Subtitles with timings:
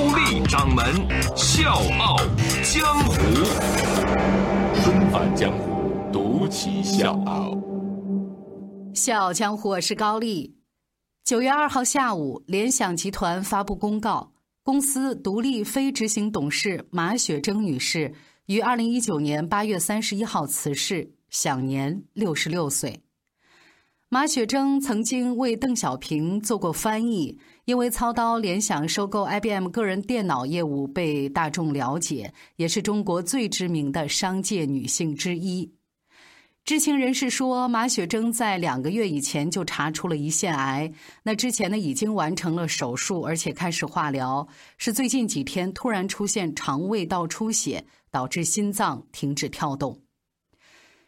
[0.00, 0.82] 高丽掌门
[1.36, 2.16] 笑傲
[2.64, 3.12] 江湖，
[4.82, 7.54] 重返江湖，独骑笑傲。
[8.94, 10.56] 笑傲江湖，我是高丽。
[11.22, 14.32] 九月二号下午，联想集团发布公告，
[14.62, 18.14] 公司独立非执行董事马雪征女士
[18.46, 23.02] 于二零一九年八月三十一号辞世，享年六十六岁。
[24.12, 35.72] 马雪征曾经为邓小平做过翻译，因为操刀联想收购 IBM 个人电脑业务被大众了解，也是中国最知名的商界女性之一。
[36.64, 44.44] 知情人士说，马雪征在两个月以前就查出了胰腺癌，那之前呢已经完成了手术，而且开始化疗，
[44.76, 50.00] 是最近几天突然出现肠胃道出血，导致心脏停止跳动。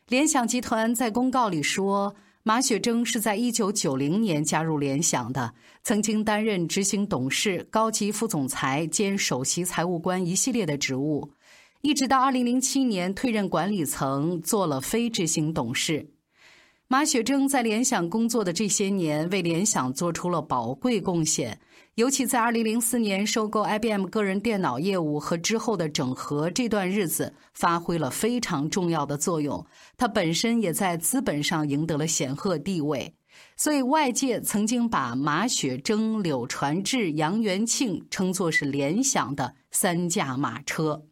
[0.06, 2.14] 联想集团在公告里说。
[2.44, 5.54] 马雪征是在一九九零年加入联想的，
[5.84, 11.30] 曾经担任执行董事、高级副总裁兼首席财务官一系列的职务，
[11.82, 16.10] 一直到二零零七年退任管理层，做了非执行董事。
[16.88, 21.60] 马雪征在联想工作的这些年，为联想做出了宝贵贡献。
[21.96, 29.66] 尤其在2004年收购 IBM 个人电脑业务和之后的整合这段日子，发挥了非常重要的作用。
[29.98, 33.14] 他本身也在资本上赢得了显赫地位，
[33.58, 41.02] 所以外界曾经把马雪征、柳传志、杨元庆称作是联想的三驾马车。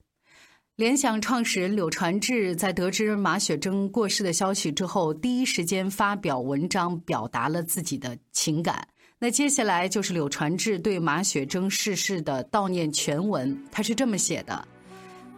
[0.77, 8.89] 联想创始人柳传志在得知马雪征过世的消息之后，第一时间发表文章，表达了自己的情感。
[9.23, 14.67] 那接下来就是柳传志对马雪征逝世的悼念全文，他是这么写的：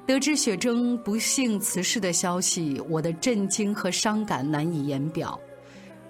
[0.06, 5.37] 得知雪征不幸辞世的消息，我的震惊和伤感难以言表。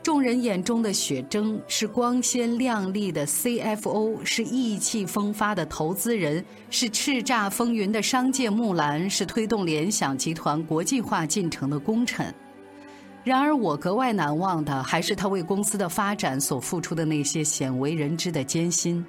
[0.02, 12.34] 众人眼中的雪征是光鲜亮丽的 CFO，是意气风发的投资人，是叱咤风云的商界木兰，是推动联想集团国际化进程的功臣。
[13.24, 19.04] 然而，我格外难忘的还是他为公司的发展所付出的那些鲜为人知的艰辛。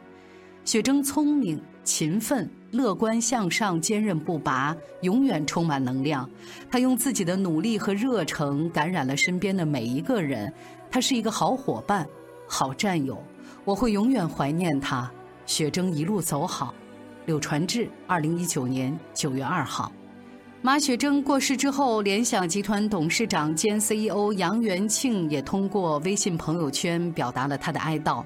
[0.63, 6.29] 雪征聪明、勤奋、乐观向上、坚韧不拔，永远充满能量。
[6.69, 10.53] 他用自己的努力和热诚感染了身边的每一个人。
[10.91, 12.07] 他是一个好伙伴、
[12.47, 13.17] 好战友，
[13.65, 15.11] 我会永远怀念他。
[15.47, 16.71] 雪征一路走好。
[17.25, 19.91] 柳传志，二零一九年九月二号。
[20.65, 28.23] 马雪征过世之后，联想集团董事长兼 CEO 杨元庆也通过微信朋友圈表达了他的哀悼。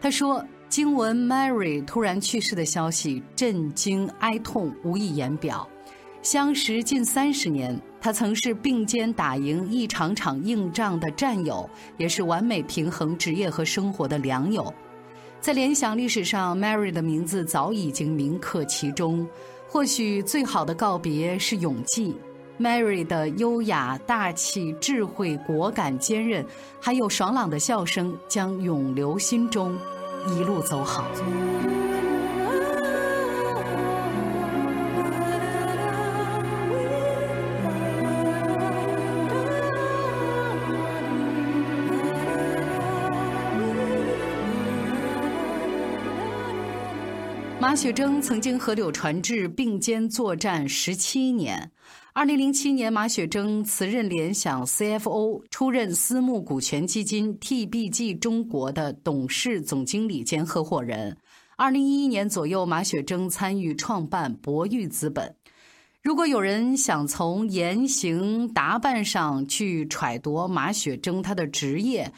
[0.00, 5.68] 他说：“惊闻 Mary 突然去世的消息，震惊哀痛无以言表。
[6.22, 14.72] 相识近三十年，他曾是并肩打赢一场场硬仗的战友，也是完美平衡职业和生活的良友。
[15.40, 19.26] 在联想历史上，Mary 的名字早已经铭刻其中。”
[19.74, 22.14] 或许最好的告别是永记
[22.60, 26.46] ，Mary 的优雅、大气、智慧、果敢、坚韧，
[26.80, 29.76] 还有爽朗的笑声，将永留心中，
[30.28, 31.04] 一路走好。
[47.74, 51.72] 马雪征曾经和柳传志并肩作战十七年。
[52.12, 61.16] 二零零七年，马雪征辞任联想 CFO，出任私募股权基金 TBG 中国的董事总经理兼合伙人。
[61.56, 65.34] 二零一一年左右，马雪征参与创办博裕资本。
[66.00, 72.12] 如果有人想从言行打扮上去揣度马雪征他的职业，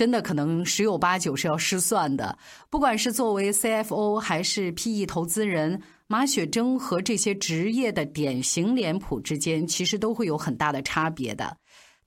[0.00, 2.38] 真的可能十有八九是要失算的。
[2.70, 11.54] 不管是作为 CFO 还是 PE 投资人，马雪征和这些职业的典型脸谱之间，其实都会有很大的差别的。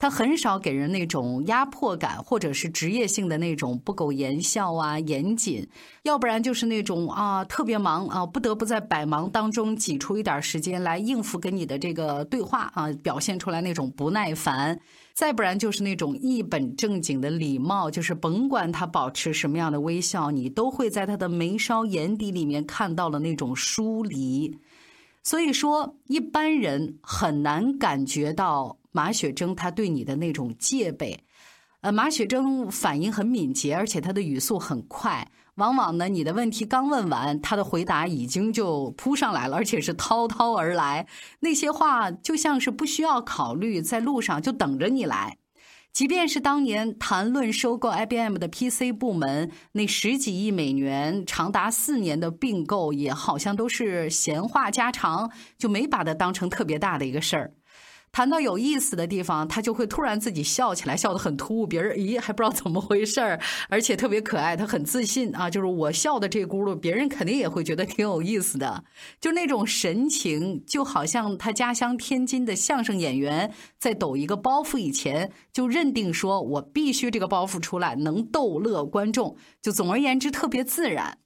[0.04, 5.66] 他很少给人那种压迫感，或者是职业性的那种不苟言笑啊、严谨，
[6.02, 14.78] 要不然就是那种啊特别忙啊，不得不在百忙当中挤出一点时间来应付跟你的这个对话啊，表现出来那种不耐烦。
[15.14, 24.54] 再不然就是那种一本正经的礼貌，就是甭管他保持什么样的微笑，你都会在他的眉梢眼底里面看到了那种疏离。
[25.24, 31.20] 所以说，一般人很难感觉到马雪征他对你的那种戒备。
[31.82, 35.30] 呃，马雪征反应很敏捷，而且他的语速很快。
[35.56, 41.06] 往往呢，你的问题刚问完，他的回答已经就扑上来了，而且是滔滔而来。
[41.42, 45.38] 那些话就像是不需要考虑，在路上就等着你来。
[45.92, 57.54] 即便是当年谈论收购 IBM 的 PC 部门，那十几亿美元、长达四年的并购，也好像都是闲话家常，就没把它当成特别大的一个事儿。
[58.14, 68.84] 谈到有意思的地方，他就会突然自己笑起来，笑得很突兀，别人咦还不知道怎么回事儿，而且特别可爱，他很自信啊，就是我笑的这轱辘，别人肯定也会觉得挺有意思的，
[69.20, 81.18] 就那种神情，就好像他家乡天津的相声演员在抖一个包袱以前，就认定说我必须这个包袱出来能逗乐观众，就总而言之特别自然。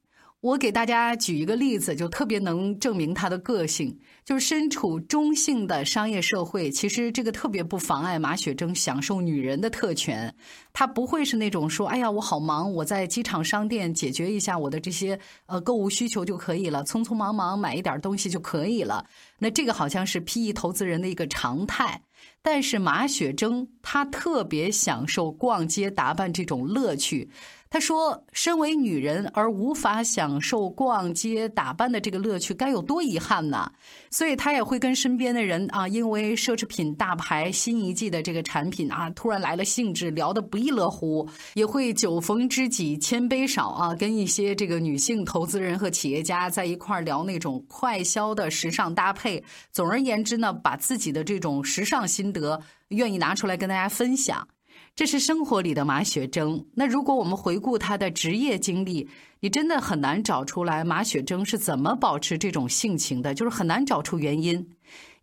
[0.41, 3.97] 我给大家举一个例子，就特别能证明他的个性。
[4.23, 10.33] 就是身处中性的商业社会，其实这个特别不妨碍马雪征享受女人的特权。
[10.73, 19.03] 他不会是那种说：“哎呀，我好忙，我在机场商店解决一下我的这些呃购物需求就可以了，匆匆忙忙买一点东西就可以了。”
[19.39, 22.03] 那这个好像是 PE 投资人的一个常态。
[22.41, 27.29] 但是马雪征她特别享受逛街打扮这种乐趣。
[27.69, 33.69] 他说：“身为女人而无法享受逛街打扮的这个乐趣，该有多遗憾呢？”
[34.09, 41.27] 所以，他也会跟身边的人啊，因为奢侈品大牌新一季的这个产品啊，突然来了兴致，聊得不亦乐乎。
[41.55, 49.43] 也会酒逢知己千杯少啊，跟一些这个女性投资人和企业家在一块聊那种快销的时尚搭配。
[49.71, 54.47] 总而言之呢，把自己的这种时尚心得愿意拿出来跟大家分享。
[54.95, 56.65] 这是生活里的马雪征。
[56.73, 59.07] 那如果我们回顾他的职业经历，
[59.39, 64.67] 你真的很难找出来马雪征是怎么保持这种性情的，就是很难找出原因。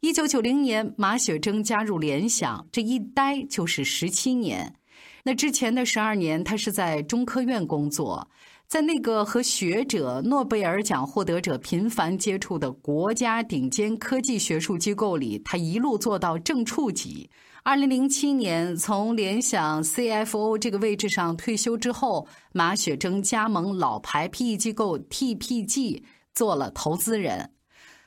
[0.01, 4.75] 一九九零年，马雪征加入联想，这一待就是十七年。
[5.25, 8.29] 那之前的十二年，他是在中科院工作，
[8.69, 17.31] 在那个和学者、诺贝尔奖获得者频繁接触的国家顶尖科技学术机构里，他一路做到正处级。
[17.67, 26.03] 二零零七年，从联想 CFO 这个位置上退休之后，马雪征加盟老牌 PE 机构 TPG，
[26.35, 27.53] 做了投资人。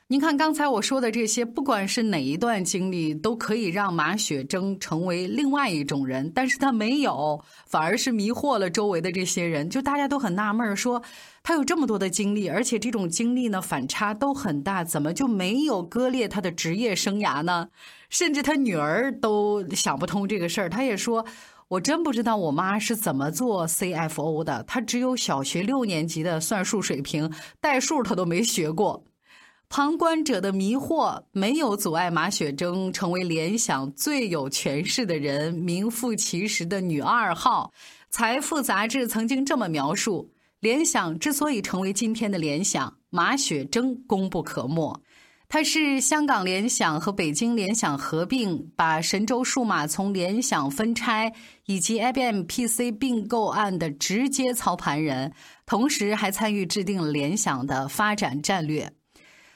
[0.09, 6.31] 您看，刚才我说的这些，不管是哪一段经历，都可以让马雪征成为另外一种人。
[6.36, 9.68] 但是他没有，反而是迷惑了周围的这些人。
[9.68, 11.01] 就大家都很纳闷，说
[11.42, 17.69] 他有这么多的经历，而且这种经历呢反差都很大，怎么就没有割裂他的职业生涯呢？
[18.09, 20.69] 甚至他女儿都想不通这个事儿。
[20.69, 21.25] 他也说
[21.68, 29.04] ：“我真不知道我妈是怎么做 CFO 的，她只有小学六年级的算术水平，代数她都没学过。”
[29.69, 37.74] 旁观者的迷惑没有阻碍马雪征成为联想最有权势的人、名副其实的女二号。
[38.09, 40.31] 财富杂志曾经这么描述：
[40.62, 45.01] 联想之所以成为今天的联想，马雪征功不可没。
[45.50, 51.32] 他是香港联想和北京联想合并，把神州数码从联想分拆，
[51.68, 55.32] 以及 IBM PC 并购案的直接操盘人，
[55.66, 58.92] 同时还参与制定了联想的发展战略。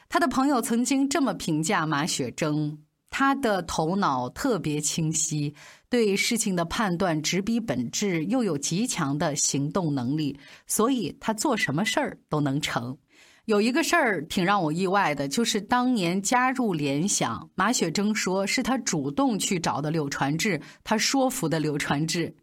[0.08, 2.78] 他的朋友曾经这么评价马雪征：
[3.10, 5.54] 他的头脑特别清晰，
[5.90, 12.98] 对事情的判断直逼本质，又有极强的行动能力，所以他做什么事儿都能成。
[13.52, 22.34] 有一个事儿挺让我意外的，就是当年加入联想，马雪征说是他主动去找的柳传志，他说服的柳传志。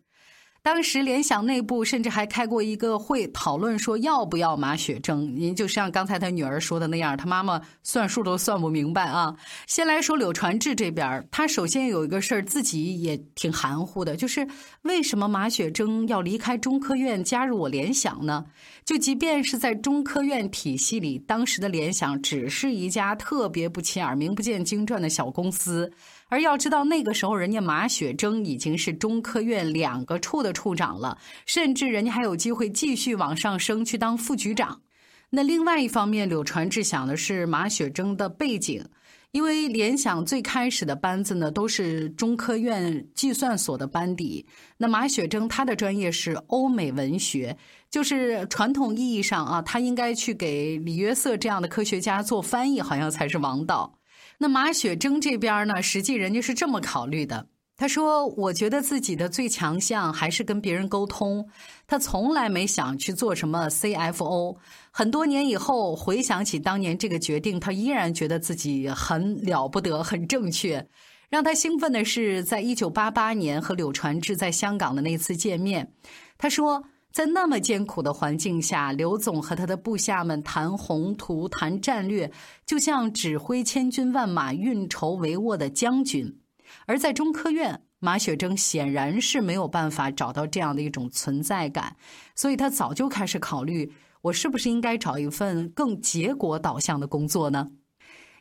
[0.68, 5.34] 当时联想内部甚至还开过一个会，讨论说要不要马雪征。
[5.34, 9.34] 您就像刚才他女儿说的那样，他妈妈算数都算不明白啊。
[9.66, 14.46] 先来说柳传志这边，他首先有一个事儿，自己也挺含糊的，就是
[14.82, 18.44] 为什么马雪征要离开中科院加入我联想呢？
[18.84, 25.90] 就即便是在中科院体系里，当时的联想只是一家特别不起眼、名不见经传的小公司。
[26.28, 34.82] 而要知道，那个时候人家马雪征已经是中科院两个处的处长了，甚至人家还有机会继续往上升去当副局长。
[35.30, 38.84] 那另外一方面，柳传志想的是马雪征的背景，
[39.30, 44.46] 因为联想最开始的班子呢都是中科院计算所的班底。
[44.76, 47.56] 那马雪征他的专业是欧美文学，
[47.90, 53.97] 就是传统意义上啊，他应该去给李约瑟这样的科学家做翻译，好像才是王道。
[54.38, 61.48] 那马雪征这边呢，实际人家是这么考虑的：他说：“我觉得自己的最强项还是跟别人沟通。
[61.86, 64.56] 他从来没想去做什么 CFO。
[64.90, 70.88] 很多年以后回想起当年这个决定，他依然觉得自己很了不得，很正确。
[71.28, 75.92] 让他兴奋的是，在一九八八年和柳传志在香港的那次见面。
[76.36, 76.82] 他说，
[77.18, 82.30] 在那么艰苦的环境下，刘总和他的部下们谈宏图、谈战略，
[82.64, 86.38] 就像指挥千军万马、运筹帷幄的将军。”
[86.86, 91.96] 而在中科院，马雪征显然是没有办法找到这样的一种存在感，
[92.36, 97.72] 所以他早就开始考虑：我是不是应该找一份更结果导向的工作呢？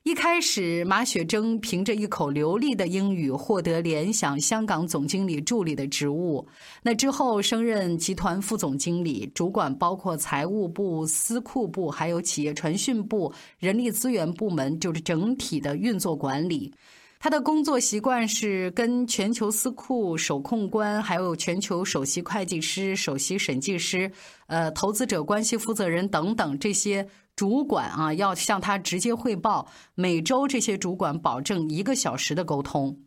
[0.07, 6.47] 一开始，马雪征凭着一口流利的英语获得联想香港总经理助理的职务，
[6.81, 16.73] 那之后升任集团副总经理，主管包括财务部、司库部，还有企业传讯部、人力资源部门，就是整体的运作管理。
[17.19, 24.09] 他的工作习惯是跟全球司库首控官，还有全球首席会计师、首席审计师、
[24.45, 27.05] 呃，投资者关系负责人等等这些
[27.37, 29.67] 主管啊，要向他直接汇报。
[29.93, 33.03] 每周这些主管保证一个小时的沟通。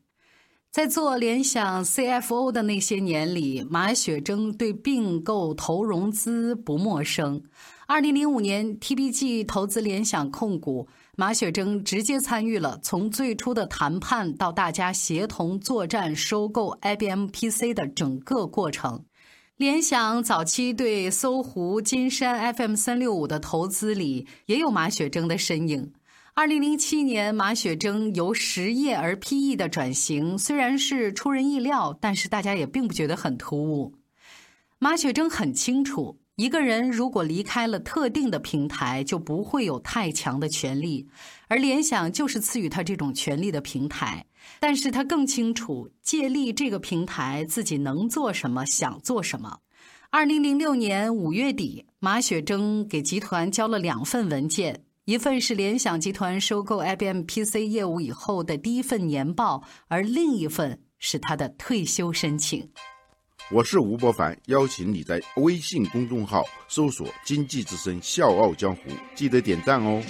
[0.70, 7.42] 在做联想 CFO 的那些年里，马雪征对并购、投融资不陌生。
[7.88, 10.86] 二零零五年，TBG 投资联想控股。
[11.16, 19.04] 马雪征直接参与了从最初的谈判到大家协同作战收购 IBM PC 的整个过程。
[19.60, 25.92] 联想早期对搜狐、金山 FM 三六五的投资里也有马雪征的身影。
[26.32, 33.92] 二零零七年，马雪征由实业而 PE 的转型虽然是出人意料，但是大家也并不觉得很突兀。
[34.78, 36.19] 马雪征很清楚。
[36.36, 41.06] 一个人如果离开了特定的平台，就不会有太强的权利，
[41.48, 44.24] 而联想就是赐予他这种权利的平台。
[44.58, 49.58] 但是他更清楚，借力这个平台，自己能做什么，想做什么。
[50.08, 62.70] 二零零六年五月底，马雪征给集团交了两份文件，一份是联想集团收购 IBM PC 业务以后的第一份年报，而另一份是他的退休申请。
[63.52, 70.00] 我是吴伯凡，邀请你在微信公众号搜索“经济之声笑傲江湖”，记得点赞哦。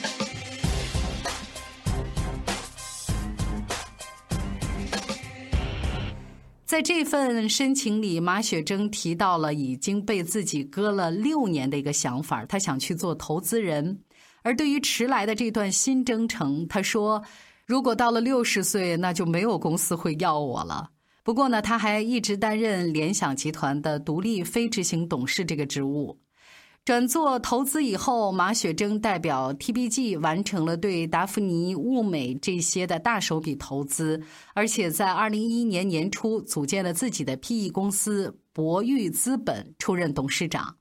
[6.66, 14.00] 在这份申请里，马雪征提到了已经被自己搁了六年的一个想法，他想去做投资人。
[14.42, 17.24] 而对于迟来的这段新征程，他说
[17.64, 20.90] ：“如果到了六十岁，那就没有公司会要我了。”
[21.30, 26.18] 不过呢，他还一直担任联想集团的独立非执行董事这个职务。
[26.84, 34.20] 转做投资以后，马雪征代表 TBG 完成了对达芙妮、物美这些的大手笔投资，
[34.54, 40.78] 而且在2011年年初组建了自己的 PE 公司博裕资本，出任董事长。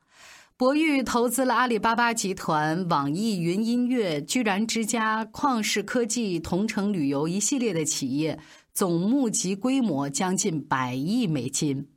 [0.58, 8.38] 博裕投资了阿里巴巴集团、网易云音乐、居然之家、旷视科技、同城旅游一系列的企业。
[8.74, 11.88] 总募集规模将近百亿美金。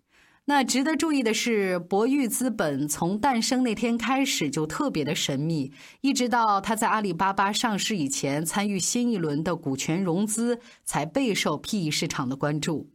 [0.44, 12.90] 那值得注意的是，博裕资本从诞生那天开始就特别的神秘，一直到它在阿里巴巴上市以前，参与新一轮的股权融资，才备受 PE 市场的关注。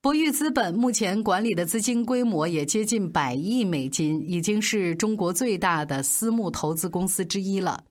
[0.00, 7.84] 博裕资本目前管理的资金规模也接近百亿美金，已经是中国最大的私募投资公司之一了。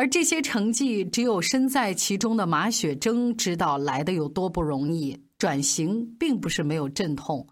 [0.00, 5.14] 而这些成绩，只有身在其中的马雪征知道来的有多不容易。
[5.36, 7.46] 转型并不是没有阵痛。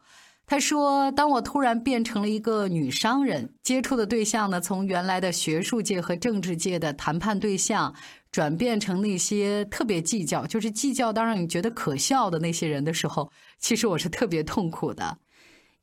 [0.46, 7.94] 他说：“当我突然变成了一个女商人，接触的对象呢，从原来的学术界和政治界的谈判对象，
[8.32, 15.18] 转变成那些特别计较，就是计较到让你觉得可笑的那些人的时候，其实我是特别痛苦的。”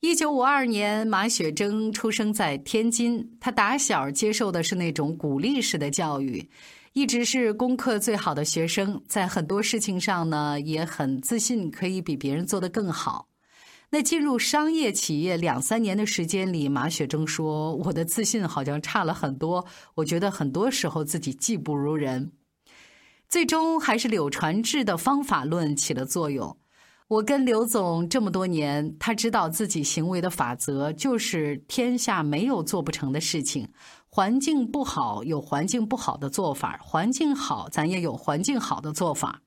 [0.00, 3.36] 一九五二年，马雪征出生在天津。
[3.40, 6.48] 他打小接受的是那种鼓励式的教育，
[6.92, 13.28] 一直是功课最好的学生，在很多事情上呢也很自信，可以比别人做得更好。
[13.88, 22.32] 那进入商业企业两三年的时间里，马雪征说：“我的自信好像差了很多，我觉得很多时候自己技不如人。”
[23.28, 26.56] 最终还是柳传志的方法论起了作用。
[27.08, 33.68] 我跟刘总这么多年，他知道自己行为的法则就是天下没有做不成的事情。
[34.08, 39.42] 环境不好有环境不好的做法，环境好咱也有环境好的做法。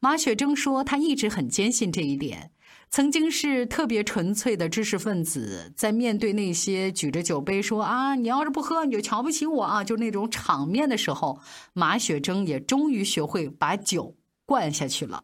[0.00, 2.50] 马雪征说，他一直很坚信这一点。
[2.90, 11.38] 曾经是特别纯粹的知识分子，在面对那些举着酒杯说啊，你要是不喝你就瞧不起我啊，就那种场面的时候，
[11.74, 15.22] 马雪征也终于学会把酒灌下去了。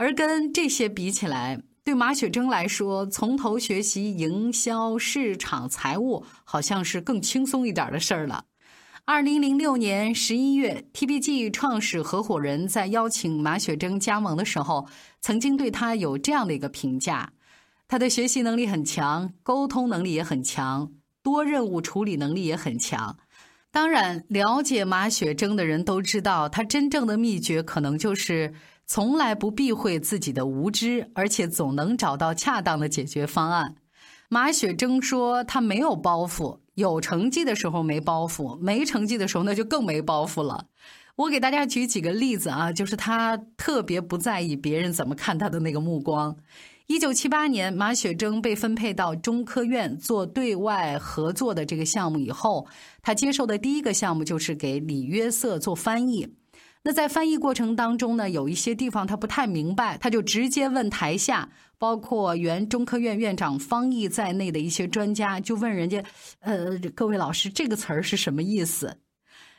[0.00, 8.42] 而跟这些比起来，对马雪征来说，从头学习营销、市场、财务，好像是更轻松一点的事儿了。
[9.04, 14.88] 二零零六年十一月，TPG 创始合伙人在邀请马雪征加盟的时候，
[15.20, 17.30] 曾经对他有这样的一个评价：
[17.86, 20.90] 他的学习能力很强，沟通能力也很强，
[21.22, 23.18] 多任务处理能力也很强。
[23.70, 28.54] 当然，了解马雪征的人都知道，他真正的秘诀可能就是
[28.92, 33.76] 从来不避讳自己的无知，而且总能找到恰当的解决方案。
[34.28, 40.66] 马雪征说：“他没有包袱。”有成绩的时候没包袱，没成绩的时候那就更没包袱了。
[41.14, 46.36] 我给大家举几个例子啊，就是他特别不在意别人怎么看他的那个目光。
[46.88, 52.66] 一九七八年，马雪征被分配到中科院做对外合作的这个项目以后，
[53.02, 56.34] 他接受的第一个项目就是给李约瑟做翻译。
[56.82, 66.02] 那在翻译过程当中呢，有一些地方他不太明白，他就直接问台下，包括原中科院院长方毅在内的一些专家，就问人家
[66.40, 68.96] ：“呃，各位老师，这个词儿是什么意思？”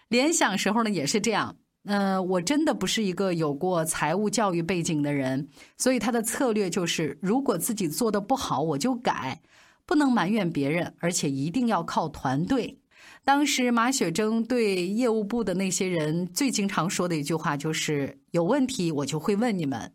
[0.09, 1.55] 联想时候呢也是这样。
[1.85, 5.47] 呃，我真的不是一个有过财务教育背景的人，
[5.77, 9.41] 所以他的策略就是，如果自己做的不好，我就改，
[9.85, 12.80] 不能埋怨别人，而且一定要靠团队。
[13.23, 19.93] 当时马雪征对业务部的那些人最经常说的一句话就是：“有问题我就会问你们。”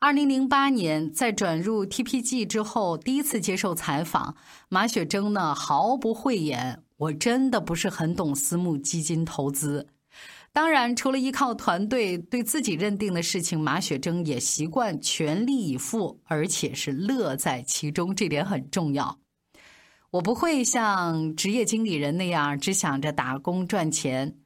[0.00, 4.36] 二零零八年在转入 TPG 之后，第一次接受采访，
[4.68, 9.88] 马雪征呢毫不讳言：“我真的不是很懂私募基金投资。”
[10.52, 19.18] 当然，除了依靠团队，对自己认定的事情，马雪征也习惯全力以赴，而且是乐在其中，这点很重要。
[20.10, 24.38] 我不会像职业经理人那样只想着打工赚钱。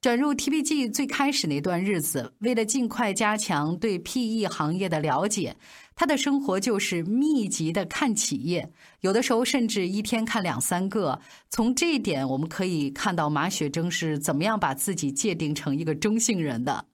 [0.00, 5.56] 转入 TPG 最开始那段日子，为了尽快加强对 PE 行业的了解，
[5.96, 11.20] 他的生活就是密集的看企业，有的时候甚至一天看两三个。
[11.50, 16.86] 从这一点，我们可以看到马雪征是怎么样把自己界定成一个中性人的。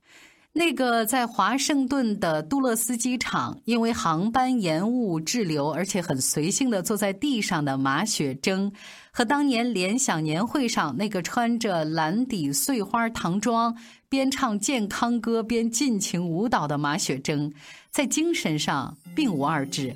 [0.58, 8.72] 那个在华盛顿的杜勒斯机场，因为航班延误滞留，而且很随性的坐在地上的马雪征，
[9.10, 13.76] 和当年联想年会上那个穿着蓝底碎花唐装，
[14.08, 17.52] 边唱健康歌边尽情舞蹈的马雪征，
[17.90, 19.94] 在精神上并无二致。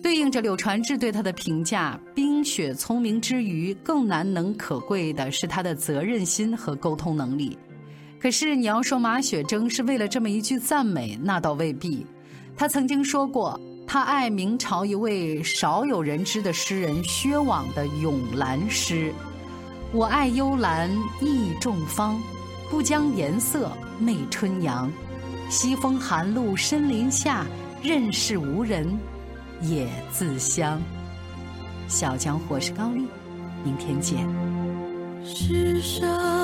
[0.00, 7.58] 对应着柳传志对他的评价：冰雪聪明之余，更难能可贵的是他的责任心和沟通能力。
[8.20, 12.04] 可是你要说马雪征是为了这么一句赞美，那倒未必。
[12.56, 19.12] 他曾经说过，他爱明朝一位少有人知的诗人薛往的《咏兰》诗
[19.94, 22.20] ：“我爱幽兰意众芳，
[22.68, 24.90] 不将颜色媚春阳。
[25.48, 27.46] 西风寒露深林下，
[27.82, 28.98] 任是无人
[29.62, 30.82] 也自香。”
[31.86, 33.06] 小江或是高丽，
[33.64, 34.28] 明天见。
[35.24, 36.37] 世上。